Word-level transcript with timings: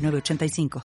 906985. 0.00 0.82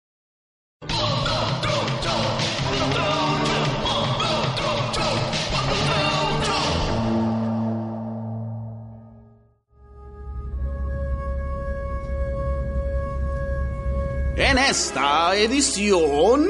En 14.37 14.57
esta 14.57 15.33
edición, 15.35 16.45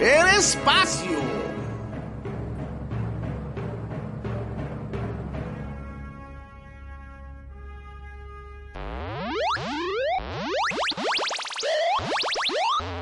el 0.00 0.26
espacio. 0.38 1.17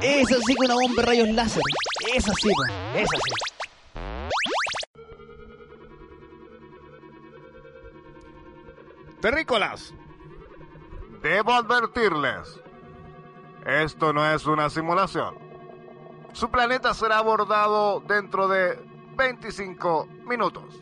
Es 0.09 0.30
así 0.30 0.55
con 0.55 0.66
una 0.66 0.74
bomba 0.74 1.02
de 1.02 1.09
rayos 1.09 1.28
láser. 1.30 1.62
Es 2.15 2.29
así, 2.29 2.49
po. 2.49 2.62
es 2.95 3.09
así. 3.12 3.32
Terrícolas, 9.21 9.93
debo 11.23 11.54
advertirles, 11.54 12.60
esto 13.65 14.13
no 14.13 14.24
es 14.32 14.46
una 14.46 14.71
simulación. 14.71 15.35
Su 16.32 16.51
planeta 16.51 16.95
será 16.95 17.18
abordado 17.18 17.98
dentro 17.98 18.46
de 18.46 18.79
25 19.16 20.07
minutos. 20.29 20.80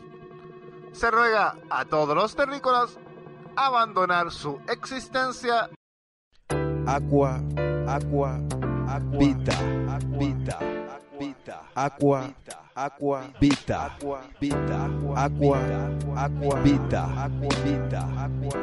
Se 0.91 1.09
ruega 1.09 1.57
a 1.71 1.85
todos 1.85 2.15
los 2.15 2.35
terrícolas 2.35 2.99
abandonar 3.55 4.29
su 4.29 4.59
existencia. 4.67 5.71
Aqua, 6.85 7.41
aqua, 7.87 8.35
aqua, 8.35 8.64
vita, 8.99 9.53
vita, 10.17 10.59
vita, 11.19 11.61
aqua, 11.75 12.33
aqua, 12.75 13.23
vita, 13.39 13.91
vita, 14.39 14.89
aqua, 15.15 15.59
aqua, 16.15 16.59
vita, 16.61 17.07
vita, 17.63 18.07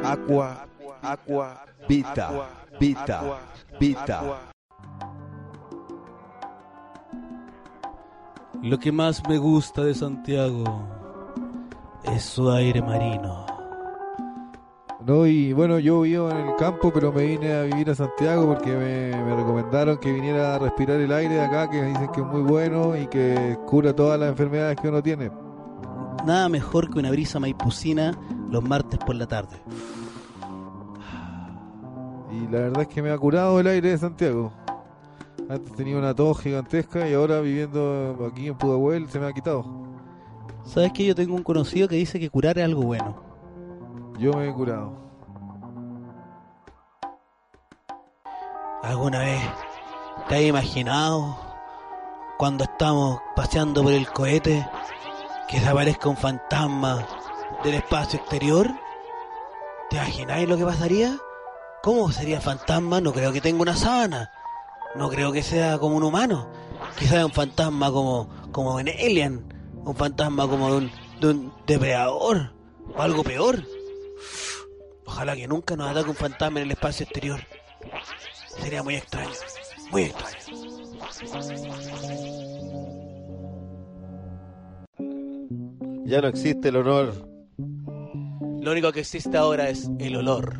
aqua, 0.03 0.67
aqua, 1.01 1.61
vita, 1.87 2.47
vita, 2.79 3.39
vita. 3.79 4.39
Lo 8.61 8.79
que 8.79 8.91
más 8.91 9.21
me 9.27 9.37
gusta 9.37 9.83
de 9.83 9.93
Santiago 9.93 10.63
es 12.03 12.23
su 12.23 12.49
aire 12.49 12.81
marino. 12.81 13.52
No, 15.05 15.25
y 15.25 15.51
bueno, 15.51 15.79
yo 15.79 16.01
vivo 16.01 16.31
en 16.31 16.37
el 16.37 16.55
campo, 16.55 16.91
pero 16.93 17.11
me 17.11 17.25
vine 17.25 17.53
a 17.53 17.63
vivir 17.63 17.89
a 17.89 17.95
Santiago 17.95 18.45
porque 18.45 18.71
me, 18.71 19.11
me 19.23 19.35
recomendaron 19.35 19.97
que 19.97 20.13
viniera 20.13 20.55
a 20.55 20.59
respirar 20.59 20.99
el 21.01 21.11
aire 21.11 21.35
de 21.35 21.41
acá, 21.41 21.69
que 21.69 21.83
dicen 21.83 22.07
que 22.13 22.21
es 22.21 22.27
muy 22.27 22.41
bueno 22.41 22.95
y 22.95 23.07
que 23.07 23.57
cura 23.65 23.93
todas 23.93 24.17
las 24.17 24.29
enfermedades 24.29 24.77
que 24.79 24.87
uno 24.87 25.03
tiene. 25.03 25.29
Nada 26.25 26.47
mejor 26.47 26.89
que 26.89 26.99
una 26.99 27.11
brisa 27.11 27.37
maipucina 27.37 28.17
los 28.49 28.63
martes 28.63 28.97
por 29.05 29.15
la 29.15 29.27
tarde. 29.27 29.57
Y 32.31 32.47
la 32.51 32.59
verdad 32.59 32.81
es 32.83 32.87
que 32.87 33.01
me 33.01 33.11
ha 33.11 33.17
curado 33.17 33.59
el 33.59 33.67
aire 33.67 33.89
de 33.89 33.97
Santiago. 33.97 34.53
Antes 35.49 35.73
tenía 35.73 35.97
una 35.97 36.15
tos 36.15 36.39
gigantesca 36.39 37.09
y 37.09 37.13
ahora 37.13 37.41
viviendo 37.41 38.29
aquí 38.31 38.47
en 38.47 38.57
Pudahuel 38.57 39.09
se 39.09 39.19
me 39.19 39.27
ha 39.27 39.33
quitado. 39.33 39.65
¿Sabes 40.63 40.93
que 40.93 41.05
yo 41.05 41.13
tengo 41.13 41.35
un 41.35 41.43
conocido 41.43 41.89
que 41.89 41.97
dice 41.97 42.21
que 42.21 42.29
curar 42.29 42.57
es 42.57 42.63
algo 42.63 42.83
bueno? 42.83 43.15
Yo 44.17 44.31
me 44.33 44.47
he 44.47 44.53
curado. 44.53 45.02
¿Alguna 48.83 49.19
vez 49.19 49.41
te 50.27 50.35
has 50.35 50.41
imaginado 50.41 51.37
cuando 52.37 52.65
estamos 52.65 53.21
paseando 53.33 53.81
por 53.81 53.93
el 53.93 54.09
cohete 54.09 54.67
que 55.47 55.61
se 55.61 55.65
aparezca 55.69 56.09
un 56.09 56.17
fantasma 56.17 57.07
del 57.63 57.75
espacio 57.75 58.19
exterior? 58.19 58.69
¿Te 59.89 59.95
imagináis 59.95 60.49
lo 60.49 60.57
que 60.57 60.65
pasaría? 60.65 61.17
¿Cómo 61.81 62.11
sería 62.11 62.41
fantasma? 62.41 62.99
No 62.99 63.13
creo 63.13 63.31
que 63.31 63.39
tenga 63.39 63.61
una 63.61 63.77
sábana. 63.77 64.29
No 64.95 65.09
creo 65.09 65.31
que 65.31 65.43
sea 65.43 65.77
como 65.77 65.95
un 65.95 66.03
humano. 66.03 66.49
Quizás 66.99 67.23
un 67.23 67.31
fantasma 67.31 67.89
como, 67.89 68.27
como 68.51 68.81
en 68.81 68.89
Alien. 68.89 69.45
Un 69.85 69.95
fantasma 69.95 70.45
como 70.45 70.67
un, 70.67 70.91
de 71.21 71.29
un 71.29 71.53
depredador. 71.65 72.51
O 72.93 73.01
algo 73.01 73.23
peor. 73.23 73.63
Ojalá 75.05 75.37
que 75.37 75.47
nunca 75.47 75.77
nos 75.77 75.89
ataque 75.89 76.09
un 76.09 76.17
fantasma 76.17 76.59
en 76.59 76.65
el 76.65 76.71
espacio 76.71 77.05
exterior. 77.05 77.39
Sería 78.61 78.83
muy 78.83 78.95
extraño. 78.95 79.29
Muy 79.91 80.03
extraño. 80.03 80.37
Ya 86.05 86.21
no 86.21 86.27
existe 86.27 86.69
el 86.69 86.75
honor. 86.77 87.13
Lo 88.61 88.71
único 88.71 88.91
que 88.91 89.01
existe 89.01 89.37
ahora 89.37 89.69
es 89.69 89.89
el 89.99 90.15
olor. 90.15 90.59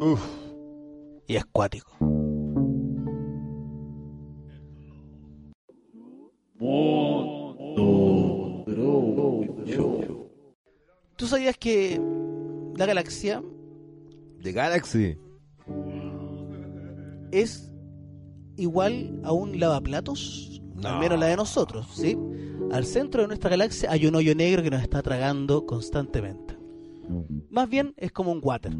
Uf. 0.00 0.20
Y 1.26 1.36
es 1.36 1.44
cuático. 1.46 1.96
¿Tú 11.16 11.28
sabías 11.28 11.56
que 11.56 12.00
la 12.76 12.86
galaxia 12.86 13.42
The 14.42 14.52
Galaxy. 14.52 15.16
Es 17.40 17.70
igual 18.56 19.20
a 19.24 19.32
un 19.32 19.58
lavaplatos? 19.60 20.62
Al 20.82 21.00
menos 21.00 21.18
la 21.18 21.26
de 21.26 21.36
nosotros, 21.36 21.86
¿sí? 21.94 22.16
Al 22.72 22.84
centro 22.84 23.22
de 23.22 23.28
nuestra 23.28 23.50
galaxia 23.50 23.90
hay 23.90 24.06
un 24.06 24.14
hoyo 24.16 24.34
negro 24.34 24.62
que 24.62 24.70
nos 24.70 24.82
está 24.82 25.02
tragando 25.02 25.64
constantemente. 25.66 26.56
Más 27.50 27.68
bien 27.68 27.94
es 27.96 28.10
como 28.12 28.32
un 28.32 28.40
water. 28.42 28.72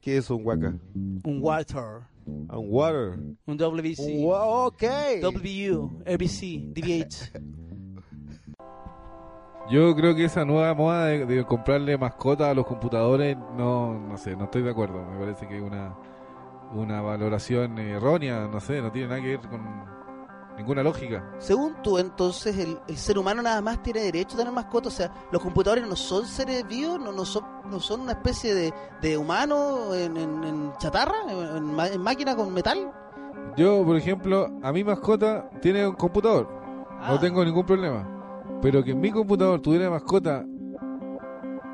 ¿Qué 0.00 0.16
es 0.18 0.30
un 0.30 0.44
huaca? 0.46 0.78
Un 0.94 1.38
water. 1.40 2.02
Un 2.26 2.66
water. 2.68 3.18
Un 3.46 3.56
WC. 3.56 4.18
Un 4.18 4.24
wa- 4.24 4.66
ok. 4.66 4.82
W, 5.22 5.88
RBC, 6.04 6.72
DBH. 6.72 7.32
Yo 9.68 9.94
creo 9.96 10.14
que 10.14 10.24
esa 10.24 10.44
nueva 10.44 10.74
moda 10.74 11.06
de, 11.06 11.26
de 11.26 11.44
comprarle 11.44 11.98
mascotas 11.98 12.48
a 12.48 12.54
los 12.54 12.66
computadores, 12.66 13.36
no, 13.56 13.94
no 13.94 14.16
sé, 14.16 14.36
no 14.36 14.44
estoy 14.44 14.62
de 14.62 14.70
acuerdo. 14.70 15.04
Me 15.04 15.18
parece 15.18 15.48
que 15.48 15.56
es 15.56 15.62
una, 15.62 15.96
una 16.72 17.00
valoración 17.02 17.76
errónea, 17.78 18.46
no 18.46 18.60
sé, 18.60 18.80
no 18.80 18.92
tiene 18.92 19.08
nada 19.08 19.20
que 19.20 19.26
ver 19.28 19.40
con 19.40 19.60
ninguna 20.56 20.84
lógica. 20.84 21.24
Según 21.38 21.74
tú, 21.82 21.98
entonces, 21.98 22.56
el, 22.58 22.78
el 22.86 22.96
ser 22.96 23.18
humano 23.18 23.42
nada 23.42 23.60
más 23.60 23.82
tiene 23.82 24.00
derecho 24.02 24.36
a 24.36 24.38
tener 24.38 24.52
mascotas. 24.52 24.92
O 24.94 24.96
sea, 24.96 25.10
los 25.32 25.42
computadores 25.42 25.84
no 25.86 25.96
son 25.96 26.26
seres 26.26 26.66
vivos, 26.68 27.00
no, 27.00 27.10
no, 27.10 27.24
son, 27.24 27.44
no 27.68 27.80
son 27.80 28.02
una 28.02 28.12
especie 28.12 28.54
de, 28.54 28.72
de 29.02 29.16
humano 29.18 29.92
en, 29.94 30.16
en- 30.16 30.44
en 30.44 30.72
chatarra, 30.78 31.14
en, 31.28 31.78
en 31.80 32.00
máquina 32.02 32.36
con 32.36 32.54
metal. 32.54 32.92
Yo, 33.56 33.84
por 33.84 33.96
ejemplo, 33.96 34.48
a 34.62 34.70
mi 34.72 34.84
mascota 34.84 35.50
tiene 35.60 35.86
un 35.88 35.94
computador, 35.96 36.48
Ah. 37.00 37.08
no 37.10 37.18
tengo 37.20 37.44
ningún 37.44 37.66
problema. 37.66 38.12
Pero 38.62 38.82
que 38.82 38.94
mi 38.94 39.10
computador 39.10 39.60
tuviera 39.60 39.90
mascota, 39.90 40.44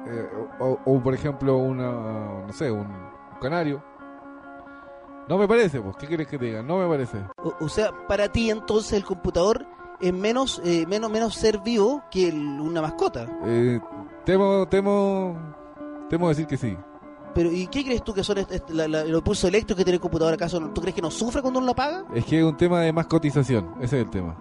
eh, 0.06 0.28
o, 0.60 0.78
o, 0.84 1.00
por 1.02 1.14
ejemplo, 1.14 1.56
una, 1.58 2.44
no 2.46 2.52
sé, 2.52 2.70
un, 2.70 2.80
un 2.80 3.38
canario, 3.40 3.82
no 5.28 5.38
me 5.38 5.46
parece, 5.46 5.80
pues, 5.80 5.96
¿qué 5.96 6.06
quieres 6.06 6.26
que 6.26 6.38
te 6.38 6.46
diga? 6.46 6.62
No 6.62 6.78
me 6.78 6.88
parece. 6.88 7.18
O, 7.38 7.54
o 7.64 7.68
sea, 7.68 7.90
para 8.08 8.28
ti, 8.30 8.50
entonces, 8.50 8.92
el 8.94 9.04
computador 9.04 9.64
es 10.00 10.12
menos, 10.12 10.60
eh, 10.64 10.84
menos, 10.86 11.10
menos 11.10 11.34
ser 11.34 11.60
vivo 11.60 12.02
que 12.10 12.28
el- 12.28 12.60
una 12.60 12.82
mascota. 12.82 13.26
Eh, 13.44 13.80
temo, 14.24 14.66
temo, 14.68 15.36
temo 16.10 16.28
decir 16.28 16.46
que 16.46 16.56
sí. 16.56 16.76
Pero, 17.34 17.50
¿y 17.50 17.66
qué 17.68 17.82
crees 17.84 18.02
tú 18.02 18.12
que 18.12 18.22
son 18.24 18.36
est- 18.38 18.50
est- 18.52 18.68
la- 18.70 18.88
la- 18.88 19.04
los 19.04 19.22
pulsos 19.22 19.48
eléctricos 19.48 19.78
que 19.78 19.84
tiene 19.84 19.94
el 19.94 20.00
computador? 20.02 20.34
¿Acaso 20.34 20.60
no- 20.60 20.70
tú 20.74 20.80
crees 20.82 20.94
que 20.96 21.00
no 21.00 21.10
sufre 21.10 21.40
cuando 21.40 21.60
uno 21.60 21.66
lo 21.66 21.72
apaga? 21.72 22.04
Es 22.12 22.24
que 22.26 22.40
es 22.40 22.44
un 22.44 22.56
tema 22.56 22.80
de 22.80 22.92
mascotización, 22.92 23.74
ese 23.80 23.98
es 24.00 24.04
el 24.04 24.10
tema. 24.10 24.36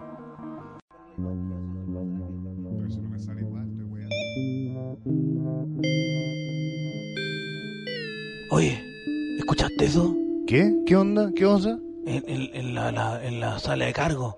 ¿Escuchaste 9.52 9.84
eso? 9.84 10.16
¿Qué? 10.48 10.74
¿Qué 10.86 10.96
onda? 10.96 11.30
¿Qué 11.36 11.46
onda? 11.46 11.78
En, 12.06 12.24
en- 12.26 12.56
en 12.56 12.74
la, 12.74 12.90
la- 12.94 13.22
en 13.22 13.42
la 13.42 13.60
sala 13.60 13.84
de 13.84 13.92
cargo, 13.92 14.38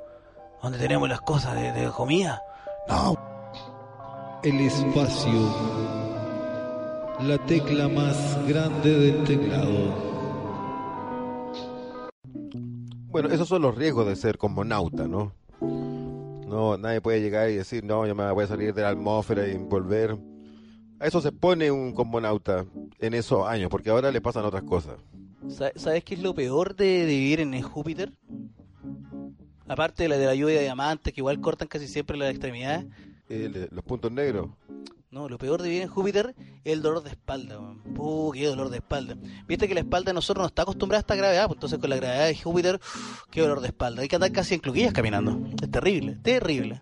donde 0.63 0.79
tenemos 0.79 1.07
las 1.07 1.21
cosas 1.21 1.53
de, 1.53 1.71
de 1.71 1.87
comida. 1.91 2.41
No. 2.89 3.15
El 4.43 4.59
espacio. 4.59 5.31
La 7.21 7.37
tecla 7.45 7.87
más 7.89 8.39
grande 8.47 8.89
del 8.91 9.23
teclado. 9.23 9.93
Bueno, 13.11 13.29
esos 13.29 13.47
son 13.47 13.61
los 13.61 13.75
riesgos 13.75 14.07
de 14.07 14.15
ser 14.15 14.39
cosmonauta, 14.39 15.07
¿no? 15.07 15.31
No, 15.61 16.75
nadie 16.79 17.01
puede 17.01 17.21
llegar 17.21 17.51
y 17.51 17.55
decir, 17.57 17.83
no, 17.83 18.07
yo 18.07 18.15
me 18.15 18.31
voy 18.31 18.45
a 18.45 18.47
salir 18.47 18.73
de 18.73 18.81
la 18.81 18.89
atmósfera 18.89 19.47
y 19.47 19.57
volver. 19.57 20.17
A 20.99 21.05
eso 21.05 21.21
se 21.21 21.31
pone 21.31 21.69
un 21.69 21.93
cosmonauta 21.93 22.65
en 23.05 23.13
esos 23.13 23.45
años, 23.47 23.69
porque 23.69 23.89
ahora 23.89 24.11
le 24.11 24.21
pasan 24.21 24.45
otras 24.45 24.63
cosas. 24.63 24.95
Sa- 25.49 25.71
¿Sabes 25.75 26.03
qué 26.03 26.15
es 26.15 26.21
lo 26.21 26.33
peor 26.33 26.75
de, 26.75 26.85
de 27.05 27.05
vivir 27.05 27.39
en 27.41 27.61
Júpiter? 27.61 28.13
Aparte 29.67 30.03
de 30.03 30.09
la 30.09 30.17
de 30.17 30.25
la 30.25 30.35
lluvia 30.35 30.55
de 30.57 30.61
diamantes, 30.63 31.13
que 31.13 31.21
igual 31.21 31.39
cortan 31.41 31.67
casi 31.67 31.87
siempre 31.87 32.17
las 32.17 32.29
extremidades. 32.31 32.85
El- 33.29 33.69
los 33.71 33.83
puntos 33.83 34.11
negros. 34.11 34.49
No, 35.09 35.29
lo 35.29 35.37
peor 35.37 35.61
de 35.61 35.69
vivir 35.69 35.83
en 35.83 35.89
Júpiter 35.89 36.33
es 36.63 36.73
el 36.73 36.81
dolor 36.81 37.03
de 37.03 37.11
espalda. 37.11 37.59
Puh, 37.93 38.31
qué 38.33 38.47
dolor 38.47 38.69
de 38.69 38.77
espalda. 38.77 39.15
Viste 39.47 39.67
que 39.67 39.73
la 39.75 39.81
espalda 39.81 40.09
de 40.09 40.15
nosotros 40.15 40.41
no 40.43 40.47
está 40.47 40.63
acostumbrada 40.63 40.99
a 40.99 41.01
esta 41.01 41.15
gravedad, 41.15 41.45
pues 41.47 41.57
entonces 41.57 41.79
con 41.79 41.89
la 41.91 41.97
gravedad 41.97 42.25
de 42.27 42.35
Júpiter, 42.35 42.79
qué 43.29 43.41
dolor 43.41 43.61
de 43.61 43.67
espalda. 43.67 44.01
Hay 44.01 44.07
que 44.07 44.15
andar 44.15 44.31
casi 44.31 44.55
en 44.55 44.59
cloquillas 44.61 44.91
caminando. 44.93 45.39
Es 45.61 45.69
terrible, 45.69 46.17
terrible. 46.23 46.81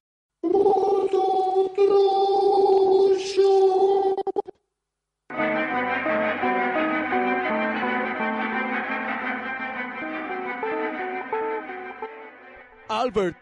Albert, 13.00 13.38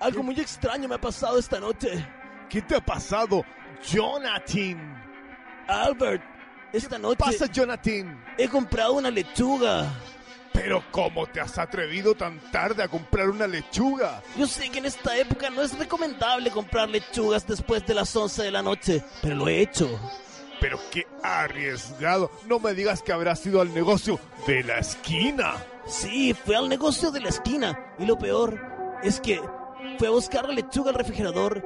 algo 0.00 0.22
muy 0.24 0.38
extraño 0.40 0.88
me 0.88 0.96
ha 0.96 1.00
pasado 1.00 1.38
esta 1.38 1.60
noche. 1.60 2.04
¿Qué 2.48 2.60
te 2.62 2.74
ha 2.74 2.84
pasado, 2.84 3.44
Jonathan? 3.88 5.02
Albert, 5.68 6.22
esta 6.72 6.98
noche 6.98 7.18
Pasa, 7.18 7.46
Jonathan. 7.46 8.24
he 8.36 8.48
comprado 8.48 8.94
una 8.94 9.10
lechuga. 9.10 9.86
Pero 10.52 10.84
¿cómo 10.90 11.26
te 11.28 11.40
has 11.40 11.56
atrevido 11.58 12.14
tan 12.14 12.38
tarde 12.50 12.82
a 12.82 12.88
comprar 12.88 13.30
una 13.30 13.46
lechuga? 13.46 14.20
Yo 14.36 14.46
sé 14.46 14.68
que 14.68 14.78
en 14.80 14.86
esta 14.86 15.16
época 15.16 15.48
no 15.48 15.62
es 15.62 15.78
recomendable 15.78 16.50
comprar 16.50 16.90
lechugas 16.90 17.46
después 17.46 17.86
de 17.86 17.94
las 17.94 18.14
11 18.14 18.42
de 18.42 18.50
la 18.50 18.62
noche, 18.62 19.02
pero 19.22 19.36
lo 19.36 19.48
he 19.48 19.60
hecho. 19.60 19.88
Pero 20.60 20.78
qué 20.90 21.06
arriesgado. 21.22 22.30
No 22.46 22.58
me 22.60 22.74
digas 22.74 23.02
que 23.02 23.12
habrás 23.12 23.44
ido 23.46 23.60
al 23.60 23.72
negocio 23.72 24.20
de 24.46 24.62
la 24.62 24.78
esquina. 24.78 25.54
Sí, 25.86 26.34
fue 26.34 26.54
al 26.56 26.68
negocio 26.68 27.10
de 27.10 27.20
la 27.20 27.30
esquina 27.30 27.94
y 27.98 28.06
lo 28.06 28.16
peor 28.18 28.71
es 29.02 29.20
que 29.20 29.40
fue 29.98 30.08
a 30.08 30.10
buscar 30.10 30.48
la 30.48 30.54
lechuga 30.54 30.90
al 30.90 30.96
refrigerador 30.96 31.62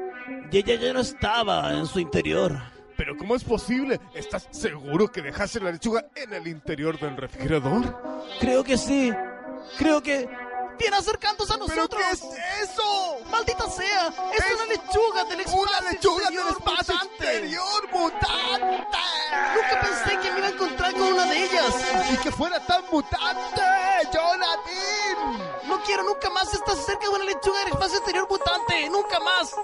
y 0.51 0.59
ella 0.59 0.75
ya 0.77 0.93
no 0.93 1.01
estaba 1.01 1.73
en 1.73 1.87
su 1.87 1.99
interior. 2.01 2.57
Pero 2.97 3.17
¿cómo 3.17 3.35
es 3.37 3.45
posible? 3.45 4.01
¿Estás 4.15 4.49
seguro 4.51 5.09
que 5.13 5.21
dejaste 5.21 5.61
la 5.61 5.71
lechuga 5.73 6.07
en 6.15 6.33
el 6.33 6.47
interior 6.47 6.99
del 6.99 7.17
refrigerador? 7.17 7.95
Creo 8.41 8.65
que 8.65 8.79
sí. 8.79 9.13
Creo 9.77 10.03
que 10.03 10.27
viene 10.79 10.97
acercándose 10.97 11.53
a 11.53 11.57
nosotros. 11.59 11.89
¿Pero 12.03 12.31
qué 12.31 12.63
es 12.63 12.71
eso? 12.71 13.19
¡Maldita 13.31 13.69
sea! 13.69 14.09
¡Es, 14.33 14.45
Es 14.45 14.55
una 14.55 14.65
lechuga 14.67 15.25
del 15.25 15.41
espacio 15.41 15.61
¡Una 15.63 15.91
lechuga 15.91 16.31
del 16.31 16.39
espacio 16.49 16.95
mutante! 16.95 17.25
exterior 17.25 17.89
mutante! 17.93 18.99
Nunca 19.55 19.81
pensé 19.83 20.19
que 20.23 20.33
me 20.33 20.39
iba 20.39 20.47
a 20.47 20.51
encontrar 20.51 20.93
con 20.93 21.03
una 21.03 21.27
de 21.27 21.45
ellas. 21.45 21.75
¡Y 22.13 22.17
que 22.19 22.31
fuera 22.31 22.65
tan 22.67 22.83
mutante! 22.91 23.63
Nunca 26.07 26.31
más 26.31 26.55
estar 26.55 26.77
cerca 26.77 27.03
de 27.03 27.09
una 27.09 27.25
lechuga 27.25 27.59
del 27.61 27.69
espacio 27.69 27.99
exterior 27.99 28.27
mutante. 28.31 28.89
¡Nunca 28.91 29.19
más! 29.21 29.55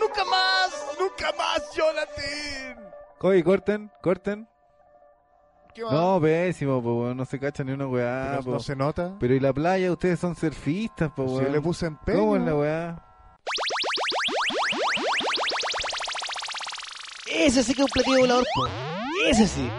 ¡Nunca 0.00 0.24
más! 0.24 0.86
¡Nunca 0.98 1.32
más, 1.36 1.62
Jonathan! 1.74 2.92
Oye, 3.20 3.44
corten, 3.44 3.90
corten. 4.02 4.48
¿Qué? 5.74 5.82
No, 5.82 6.20
pésimo, 6.20 6.82
po, 6.82 7.14
no 7.14 7.24
se 7.24 7.38
cacha 7.38 7.64
ni 7.64 7.72
una 7.72 7.86
weá. 7.86 8.34
¿No, 8.36 8.42
po. 8.42 8.50
no 8.52 8.60
se 8.60 8.74
nota? 8.76 9.14
Pero 9.20 9.34
y 9.34 9.40
la 9.40 9.52
playa, 9.52 9.90
ustedes 9.92 10.18
son 10.20 10.34
surfistas, 10.36 11.10
po, 11.12 11.26
Si 11.28 11.34
weón. 11.36 11.52
le 11.52 11.60
puse 11.60 11.86
empeño. 11.86 12.18
¿Cómo 12.18 12.36
es 12.36 12.42
la 12.42 12.54
weá? 12.54 13.02
Ese 17.26 17.62
sí 17.62 17.74
que 17.74 17.82
es 17.82 17.86
un 17.86 17.92
platillo 17.92 18.18
volador, 18.20 18.44
po. 18.54 18.66
Ese 19.28 19.46
sí. 19.46 19.70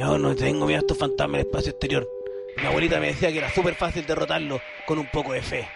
Yo 0.00 0.16
no 0.16 0.34
tengo 0.34 0.64
miedo 0.64 0.78
a 0.78 0.80
estos 0.80 0.96
fantasmas 0.96 1.40
del 1.40 1.46
espacio 1.46 1.72
exterior. 1.72 2.08
Mi 2.56 2.66
abuelita 2.66 2.98
me 2.98 3.08
decía 3.08 3.30
que 3.30 3.36
era 3.36 3.52
súper 3.52 3.74
fácil 3.74 4.06
derrotarlo 4.06 4.58
con 4.86 4.98
un 4.98 5.06
poco 5.10 5.34
de 5.34 5.42
fe. 5.42 5.68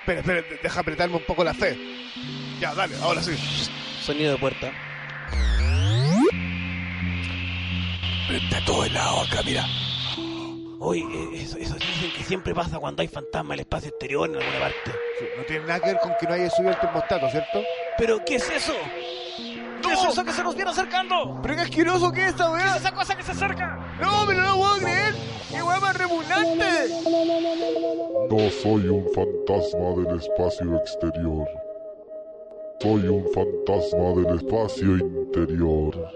Espera, 0.00 0.20
espera, 0.20 0.42
deja 0.62 0.80
apretarme 0.80 1.16
un 1.16 1.24
poco 1.24 1.42
la 1.42 1.54
fe. 1.54 1.78
Ya, 2.60 2.74
dale, 2.74 2.94
ahora 3.00 3.22
sí. 3.22 3.34
Sonido 4.02 4.32
de 4.32 4.38
puerta. 4.38 4.70
Está 8.30 8.62
todo 8.66 8.84
helado 8.84 9.22
acá, 9.22 9.40
mira. 9.42 9.64
Oye, 10.78 11.00
eh, 11.00 11.28
eso, 11.36 11.56
eso 11.56 11.74
dicen 11.76 12.12
que 12.14 12.24
siempre 12.24 12.54
pasa 12.54 12.78
cuando 12.78 13.00
hay 13.00 13.08
fantasmas 13.08 13.54
en 13.54 13.54
el 13.54 13.60
espacio 13.60 13.88
exterior 13.88 14.28
en 14.28 14.36
alguna 14.36 14.60
parte. 14.60 14.92
Sí, 15.18 15.24
No 15.38 15.44
tiene 15.44 15.64
nada 15.64 15.80
que 15.80 15.86
ver 15.86 15.98
con 16.02 16.12
que 16.20 16.26
no 16.26 16.34
haya 16.34 16.50
subido 16.50 16.72
el 16.72 16.78
termostato, 16.78 17.30
¿cierto? 17.30 17.62
¿Pero 17.96 18.22
qué 18.22 18.34
es 18.34 18.50
eso? 18.50 18.74
¿Qué 19.82 19.92
es 19.92 20.04
eso 20.04 20.24
que 20.24 20.32
se 20.32 20.42
nos 20.42 20.54
viene 20.54 20.70
acercando? 20.70 21.38
¡Pero 21.42 21.54
qué 21.56 21.60
asqueroso 21.62 22.12
que 22.12 22.22
es 22.22 22.28
esta 22.28 22.44
¿Qué 22.52 22.58
es 22.58 22.64
weá! 22.64 22.76
esa 22.76 22.92
cosa 22.92 23.16
que 23.16 23.22
se 23.22 23.32
acerca? 23.32 23.78
¡No, 24.00 24.24
no 24.26 24.32
lo 24.32 24.56
puedo 24.56 24.76
creer! 24.76 25.14
¡Qué 25.50 25.62
weá 25.62 25.80
más 25.80 25.96
repugnante! 25.98 26.88
No 28.30 28.50
soy 28.62 28.88
un 28.88 29.06
fantasma 29.14 30.02
del 30.02 30.18
espacio 30.20 30.76
exterior. 30.76 31.48
Soy 32.80 33.06
un 33.08 33.24
fantasma 33.32 34.22
del 34.22 34.36
espacio 34.38 34.96
interior. 34.96 36.08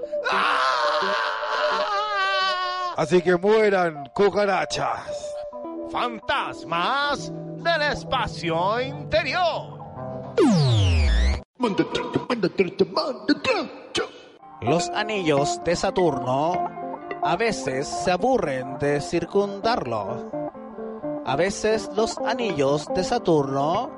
Así 2.96 3.20
que 3.20 3.36
mueran, 3.36 4.10
cucarachas. 4.14 5.34
¡Fantasmas 5.90 7.30
del 7.62 7.82
espacio 7.82 8.80
interior! 8.80 9.78
Los 14.60 14.88
anillos 14.90 15.60
de 15.64 15.74
Saturno 15.74 16.52
a 17.22 17.36
veces 17.36 17.88
se 17.88 18.10
aburren 18.10 18.78
de 18.78 19.00
circundarlo. 19.00 20.30
A 21.24 21.34
veces 21.34 21.90
los 21.96 22.18
anillos 22.18 22.86
de 22.94 23.02
Saturno 23.02 23.90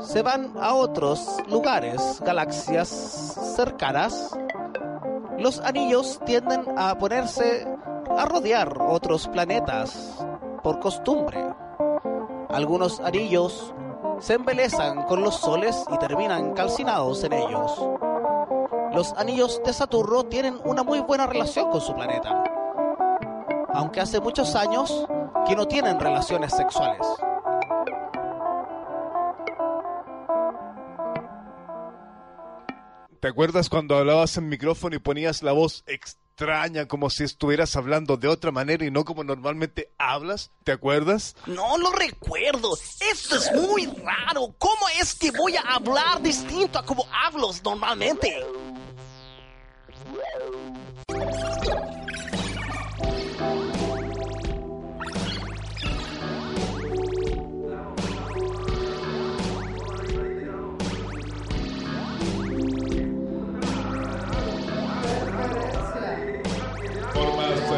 se 0.00 0.22
van 0.22 0.54
a 0.58 0.74
otros 0.74 1.36
lugares, 1.48 2.22
galaxias 2.24 2.88
cercanas. 3.56 4.36
Los 5.38 5.60
anillos 5.60 6.18
tienden 6.24 6.64
a 6.78 6.96
ponerse 6.96 7.66
a 8.08 8.24
rodear 8.24 8.80
otros 8.80 9.28
planetas 9.28 10.24
por 10.62 10.80
costumbre. 10.80 11.44
Algunos 12.54 13.00
anillos 13.00 13.74
se 14.20 14.34
embelezan 14.34 15.02
con 15.06 15.22
los 15.22 15.40
soles 15.40 15.84
y 15.92 15.98
terminan 15.98 16.54
calcinados 16.54 17.24
en 17.24 17.32
ellos. 17.32 17.72
Los 18.94 19.12
anillos 19.14 19.60
de 19.64 19.72
Saturno 19.72 20.22
tienen 20.26 20.60
una 20.64 20.84
muy 20.84 21.00
buena 21.00 21.26
relación 21.26 21.68
con 21.72 21.80
su 21.80 21.92
planeta, 21.96 22.44
aunque 23.72 24.00
hace 24.00 24.20
muchos 24.20 24.54
años 24.54 25.04
que 25.48 25.56
no 25.56 25.66
tienen 25.66 25.98
relaciones 25.98 26.52
sexuales. 26.54 27.04
¿Te 33.18 33.26
acuerdas 33.26 33.68
cuando 33.68 33.96
hablabas 33.96 34.36
en 34.36 34.48
micrófono 34.48 34.94
y 34.94 35.00
ponías 35.00 35.42
la 35.42 35.50
voz 35.50 35.82
extraña 36.34 36.88
como 36.88 37.10
si 37.10 37.22
estuvieras 37.22 37.76
hablando 37.76 38.16
de 38.16 38.26
otra 38.26 38.50
manera 38.50 38.84
y 38.84 38.90
no 38.90 39.04
como 39.04 39.22
normalmente 39.22 39.92
hablas? 39.98 40.50
¿Te 40.64 40.72
acuerdas? 40.72 41.36
No 41.46 41.78
lo 41.78 41.92
recuerdo. 41.92 42.76
Esto 43.12 43.36
es 43.36 43.52
muy 43.52 43.86
raro. 43.86 44.52
¿Cómo 44.58 44.88
es 45.00 45.14
que 45.14 45.30
voy 45.30 45.54
a 45.54 45.60
hablar 45.60 46.20
distinto 46.22 46.80
a 46.80 46.84
como 46.84 47.06
hablo 47.12 47.50
normalmente? 47.62 48.44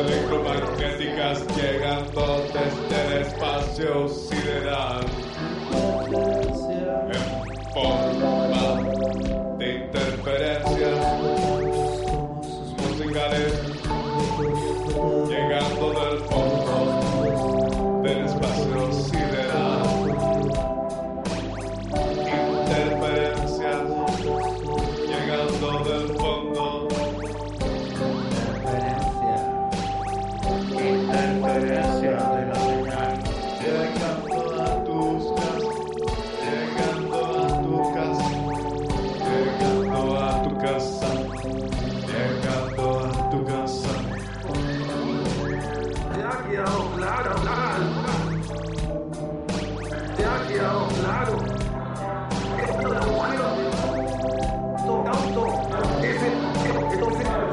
Electromagnéticas 0.01 1.47
llegando 1.57 2.47
desde 2.53 3.07
el 3.07 3.23
espacio 3.23 4.09
sideral. 4.09 5.26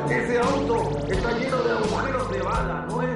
Ese, 0.09 0.39
auto 0.39 0.89
está 1.09 1.31
lleno 1.37 1.63
de 1.63 1.71
agujeros 1.71 2.31
de 2.31 2.41
bala. 2.41 2.85
No 2.89 3.01
es 3.01 3.12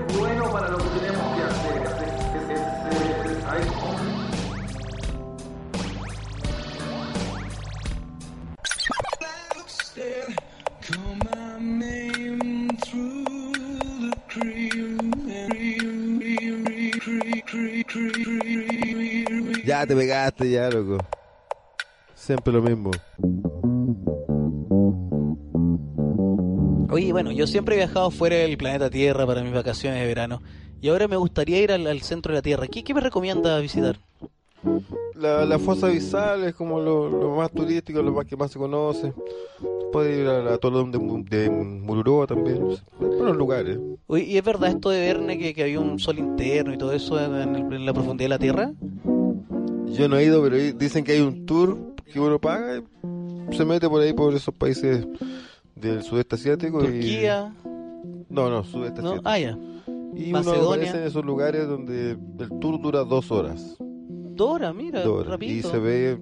Ya 19.67 19.85
te 19.85 19.95
pegaste, 19.95 20.49
ya, 20.49 20.69
loco. 20.69 21.03
Siempre 22.15 22.53
lo 22.53 22.61
mismo. 22.61 22.91
Oye, 26.89 27.11
bueno, 27.11 27.31
yo 27.31 27.45
siempre 27.45 27.75
he 27.75 27.79
viajado 27.79 28.09
fuera 28.11 28.37
del 28.37 28.57
planeta 28.57 28.89
Tierra 28.89 29.25
para 29.27 29.43
mis 29.43 29.53
vacaciones 29.53 29.99
de 29.99 30.07
verano. 30.07 30.41
Y 30.81 30.87
ahora 30.89 31.07
me 31.07 31.17
gustaría 31.17 31.61
ir 31.61 31.71
al, 31.71 31.85
al 31.85 32.01
centro 32.01 32.31
de 32.31 32.37
la 32.37 32.41
Tierra. 32.41 32.67
¿Qué, 32.67 32.83
qué 32.83 32.93
me 32.93 33.01
recomienda 33.01 33.59
visitar? 33.59 33.97
La, 35.15 35.45
la 35.45 35.59
fosa 35.59 35.87
abisal 35.87 36.43
es 36.45 36.55
como 36.55 36.79
lo, 36.79 37.09
lo 37.09 37.35
más 37.35 37.51
turístico, 37.51 38.01
lo 38.01 38.13
más 38.13 38.25
que 38.25 38.37
más 38.37 38.51
se 38.51 38.59
conoce. 38.59 39.11
Puede 39.91 40.21
ir 40.21 40.27
al 40.27 40.47
atolón 40.47 40.91
de, 40.91 40.99
Mu- 40.99 41.23
de 41.23 41.49
Mururoa 41.49 42.27
también. 42.27 42.59
Buenos 42.99 43.35
lugares. 43.35 43.79
Oye, 44.07 44.23
¿y 44.25 44.37
es 44.37 44.43
verdad 44.43 44.69
esto 44.69 44.89
de 44.89 45.01
Verne 45.01 45.37
que, 45.37 45.53
que 45.53 45.63
había 45.63 45.79
un 45.79 45.99
sol 45.99 46.19
interno 46.19 46.73
y 46.73 46.77
todo 46.77 46.93
eso 46.93 47.19
en, 47.19 47.35
en 47.35 47.55
el- 47.55 47.73
en 47.73 47.85
la 47.85 47.93
profundidad 47.93 48.25
de 48.25 48.29
la 48.29 48.39
Tierra? 48.39 48.71
Yo 49.97 50.07
no 50.07 50.17
he 50.17 50.25
ido, 50.25 50.41
pero 50.43 50.55
dicen 50.77 51.03
que 51.03 51.13
hay 51.13 51.21
un 51.21 51.45
tour 51.45 51.95
que 52.11 52.19
uno 52.19 52.39
paga 52.39 52.81
y 53.51 53.55
se 53.55 53.65
mete 53.65 53.89
por 53.89 54.01
ahí 54.01 54.13
por 54.13 54.33
esos 54.33 54.53
países 54.53 55.05
del 55.75 56.03
sudeste 56.03 56.35
asiático. 56.35 56.79
Turquía. 56.79 57.53
Y... 57.63 58.33
No, 58.33 58.49
no, 58.49 58.63
sudeste 58.63 59.01
¿No? 59.01 59.09
asiático. 59.09 59.29
Ah, 59.29 59.39
ya. 59.39 59.57
Y 60.15 60.29
uno 60.33 60.39
aparece 60.51 60.97
en 60.97 61.03
esos 61.03 61.23
lugares 61.25 61.67
donde 61.67 62.11
el 62.11 62.59
tour 62.59 62.81
dura 62.81 63.03
dos 63.03 63.31
horas. 63.31 63.75
Dora, 63.79 64.71
mira, 64.73 65.01
Dos 65.03 65.27
horas. 65.27 65.41
y 65.41 65.61
se 65.61 65.77
ve 65.79 66.19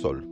sol. 0.00 0.26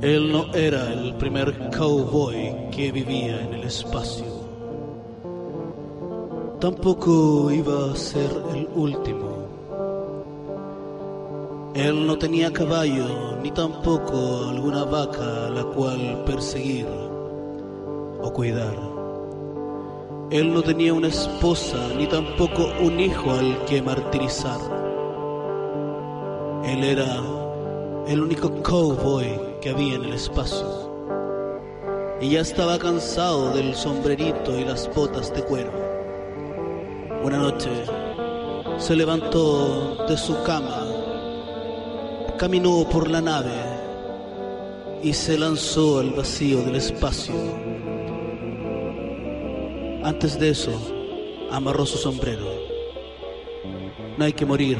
Él 0.00 0.32
no 0.32 0.52
era 0.52 0.92
el 0.92 1.14
primer 1.14 1.70
cowboy 1.76 2.70
que 2.72 2.90
vivía 2.90 3.40
en 3.42 3.54
el 3.54 3.64
espacio. 3.64 4.41
Tampoco 6.62 7.50
iba 7.50 7.90
a 7.90 7.96
ser 7.96 8.30
el 8.54 8.68
último. 8.76 9.48
Él 11.74 12.06
no 12.06 12.16
tenía 12.16 12.52
caballo 12.52 13.36
ni 13.42 13.50
tampoco 13.50 14.44
alguna 14.48 14.84
vaca 14.84 15.46
a 15.46 15.50
la 15.50 15.64
cual 15.64 16.22
perseguir 16.24 16.86
o 18.22 18.32
cuidar. 18.32 18.76
Él 20.30 20.54
no 20.54 20.62
tenía 20.62 20.94
una 20.94 21.08
esposa 21.08 21.78
ni 21.98 22.06
tampoco 22.06 22.70
un 22.80 23.00
hijo 23.00 23.32
al 23.32 23.64
que 23.64 23.82
martirizar. 23.82 24.60
Él 26.64 26.84
era 26.84 27.24
el 28.06 28.22
único 28.22 28.62
cowboy 28.62 29.58
que 29.60 29.70
había 29.70 29.96
en 29.96 30.04
el 30.04 30.12
espacio. 30.12 30.92
Y 32.20 32.30
ya 32.30 32.40
estaba 32.40 32.78
cansado 32.78 33.52
del 33.52 33.74
sombrerito 33.74 34.56
y 34.56 34.64
las 34.64 34.88
botas 34.94 35.34
de 35.34 35.42
cuero. 35.42 35.81
Una 37.22 37.38
noche 37.38 37.70
se 38.78 38.96
levantó 38.96 40.04
de 40.08 40.16
su 40.16 40.42
cama, 40.42 40.86
caminó 42.36 42.84
por 42.88 43.08
la 43.08 43.20
nave 43.20 43.54
y 45.02 45.12
se 45.12 45.38
lanzó 45.38 46.00
al 46.00 46.10
vacío 46.10 46.62
del 46.62 46.76
espacio. 46.76 47.34
Antes 50.02 50.38
de 50.40 50.50
eso, 50.50 50.72
amarró 51.50 51.86
su 51.86 51.96
sombrero. 51.96 52.46
No 54.18 54.24
hay 54.24 54.32
que 54.32 54.44
morir 54.44 54.78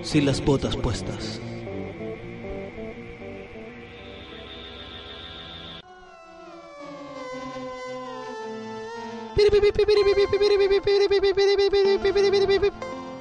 sin 0.00 0.24
las 0.24 0.42
botas 0.42 0.76
puestas. 0.76 1.42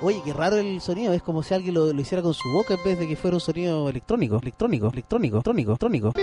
Oye, 0.02 0.22
qué 0.24 0.32
raro 0.32 0.58
el 0.58 0.80
sonido, 0.80 1.12
es 1.12 1.22
como 1.22 1.44
si 1.44 1.54
alguien 1.54 1.74
lo, 1.74 1.92
lo 1.92 2.02
hiciera 2.02 2.22
con 2.22 2.34
su 2.34 2.50
boca 2.50 2.76
en 2.76 2.84
vez 2.86 3.00
de 3.00 3.06
que 3.06 3.18
fuera 3.18 3.36
un 3.36 3.42
sonido 3.42 3.90
electrónico, 3.90 4.40
electrónico, 4.42 4.90
electrónico, 4.92 5.38
electrónico, 5.38 5.72
electrónico. 5.72 6.14